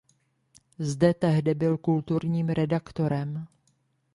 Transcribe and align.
Zde 0.79 1.13
tehdy 1.13 1.55
byl 1.55 1.77
kulturním 1.77 2.49
redaktorem. 2.49 3.47